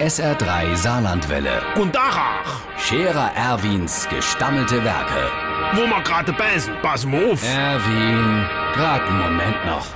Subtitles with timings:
[0.00, 1.62] SR3 Saarlandwelle.
[1.76, 5.30] Und Dachach, Scherer Erwins gestammelte Werke.
[5.74, 7.42] wo wir gerade beißen, pass mal auf.
[7.42, 9.86] Erwin, grad einen Moment noch.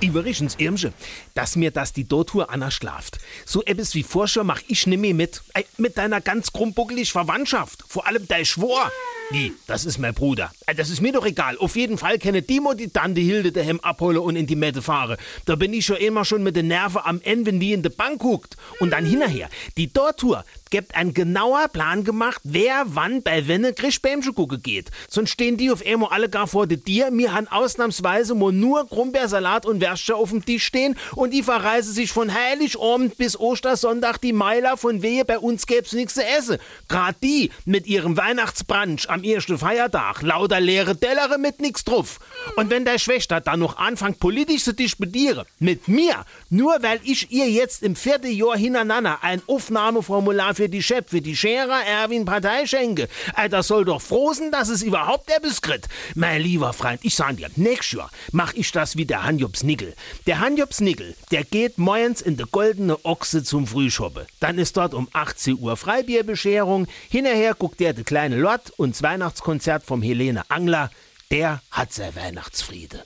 [0.00, 0.92] Übrigens, Irmsche,
[1.34, 3.18] dass mir das die Dotur Anna schlaft.
[3.44, 5.42] So etwas wie Forscher mach ich nimmer mit.
[5.52, 7.84] Ey, mit deiner ganz krummbuckelig Verwandtschaft.
[7.86, 8.90] Vor allem dein Schwor.
[9.30, 10.52] Wie, das ist mein Bruder.
[10.66, 11.56] Ey, das ist mir doch egal.
[11.58, 15.16] Auf jeden Fall kenne Dimo die Tante Hilde daheim abhole und in die Mette fahre.
[15.46, 17.88] Da bin ich schon immer schon mit den Nerven am Ende, wenn die in die
[17.88, 18.56] Bank guckt.
[18.80, 19.48] Und dann hinterher.
[19.78, 24.90] Die Dortour gibt ein genauer Plan gemacht, wer wann bei Wenne Grischbämsche gucke geht.
[25.08, 27.10] Sonst stehen die auf einmal alle gar vor de dir.
[27.10, 31.92] Mir han ausnahmsweise mo nur Grumbeersalat und Würstchen auf dem Tisch stehen und die verreise
[31.92, 36.58] sich von Heiligabend bis Ostersonntag die Meiler von Wehe, bei uns gäb's nichts zu essen.
[36.88, 42.18] Grad die mit ihrem Weihnachtsbrunch am ersten Feiertag, lauter leere Tellere mit nix drauf.
[42.56, 47.30] Und wenn der Schwester dann noch anfängt politisch zu disputieren, mit mir, nur weil ich
[47.30, 52.24] ihr jetzt im vierten Jahr hintereinander ein Aufnahmeformular für die Chef, für die Scherer Erwin
[52.24, 53.08] Partei schenke,
[53.50, 55.86] das soll doch frohen, dass es überhaupt etwas kriegt.
[56.16, 59.94] Mein lieber Freund, ich sag dir, nächstes Jahr mach ich das wie der Hanjobs Nickel.
[60.26, 64.26] Der Hanjobs Nickel, der geht morgens in de goldene Ochse zum Frühschoppe.
[64.40, 66.88] Dann ist dort um 18 Uhr Freibierbescherung.
[67.08, 70.90] Hinterher guckt der de kleine Lott und Weihnachtskonzert vom Helene Angler.
[71.30, 73.04] Der hat sein Weihnachtsfriede.